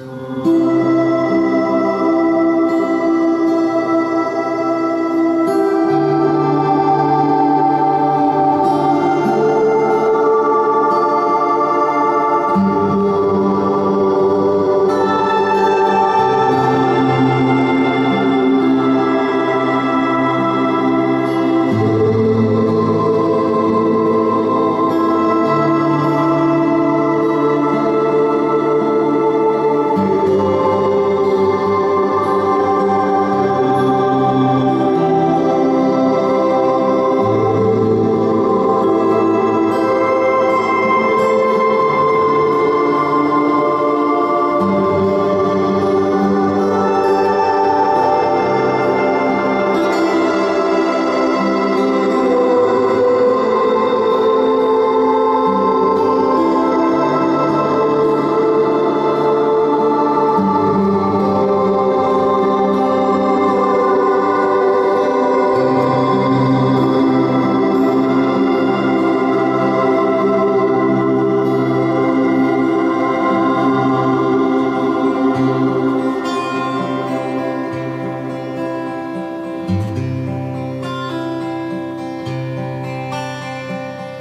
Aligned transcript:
Amen. 0.00 0.47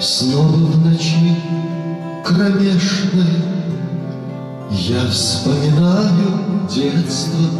Снова 0.00 0.54
в 0.54 0.86
ночи 0.86 1.36
кромешной 2.24 3.42
Я 4.70 5.04
вспоминаю 5.10 6.68
детство. 6.70 7.50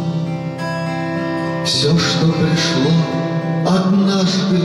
Все, 1.65 1.89
что 1.97 2.27
пришло 2.27 2.91
однажды 3.67 4.63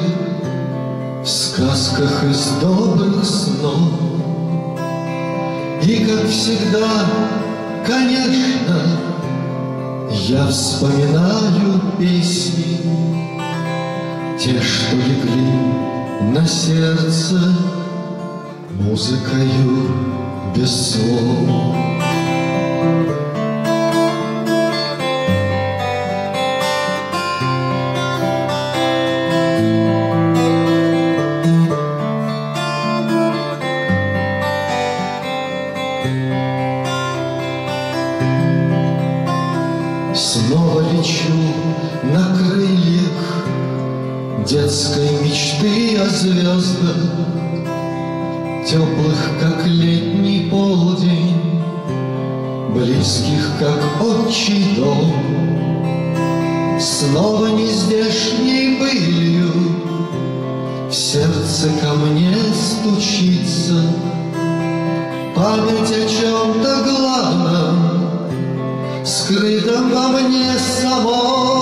В 1.25 1.29
сказках 1.29 2.23
из 2.31 2.47
добрых 2.61 3.25
снов. 3.25 3.91
И, 5.83 6.07
как 6.07 6.29
всегда, 6.29 7.07
конечно, 7.85 8.83
Я 10.13 10.47
вспоминаю 10.47 11.81
песни 11.99 12.79
Те, 14.39 14.63
что 14.63 14.95
легли 14.95 15.94
на 16.21 16.47
сердце 16.47 17.41
музыкою 18.71 19.91
без 20.55 20.93
слов. 20.93 21.77
Снова 40.15 40.81
лечу 40.93 41.33
на 42.05 42.37
крыльях 42.37 43.34
детской 44.47 45.09
мечты 45.23 45.97
о 45.99 46.09
звездах, 46.09 46.97
Теплых, 48.67 49.31
как 49.41 49.67
летний 49.67 50.49
полдень, 50.51 51.63
Близких, 52.75 53.51
как 53.59 53.81
отчий 54.03 54.77
дом. 54.77 55.15
Снова 56.79 57.47
нездешней 57.47 58.79
былью 58.79 59.53
В 60.91 60.93
сердце 60.93 61.71
ко 61.81 61.95
мне 61.95 62.37
стучится 62.53 63.81
Память 65.35 65.91
о 65.91 66.09
чем-то 66.09 66.83
главном, 66.85 67.77
Скрытом 69.05 69.91
во 69.91 70.09
мне 70.19 70.53
самом. 70.59 71.54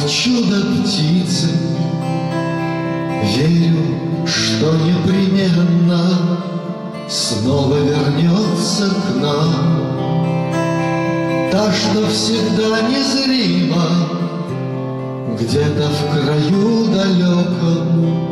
Как 0.00 0.10
чудо 0.10 0.60
птицы. 0.82 1.48
Верю, 3.22 4.26
что 4.26 4.72
непременно 4.76 6.42
Снова 7.08 7.76
вернется 7.76 8.88
к 8.88 9.16
нам. 9.20 9.80
Та, 11.50 11.72
что 11.72 12.06
всегда 12.08 12.82
незрима 12.88 13.86
Где-то 15.38 15.88
в 15.88 16.00
краю 16.12 16.86
далеком 16.86 18.28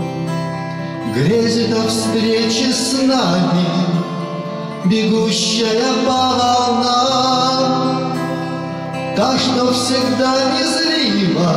Грезит 1.15 1.77
о 1.77 1.89
встрече 1.89 2.73
с 2.73 3.03
нами 3.03 3.67
бегущая 4.85 5.93
по 6.07 6.13
волнам, 6.39 7.78
Та, 9.19 9.37
что 9.37 9.73
всегда 9.73 10.33
незрима, 10.61 11.53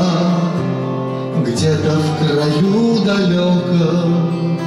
где-то 1.46 1.92
в 1.92 2.18
краю 2.18 3.06
далеком, 3.06 4.60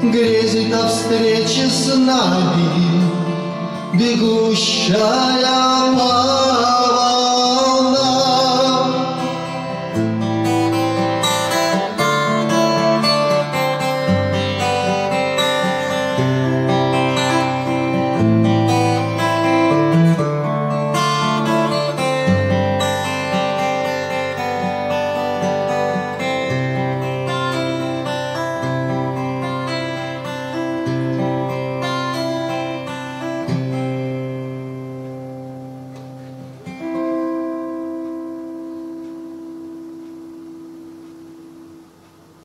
Грезит 0.00 0.72
о 0.72 0.86
встрече 0.86 1.68
с 1.68 1.96
нами, 1.96 3.02
бегущая 3.94 4.96
волнам. 5.92 6.99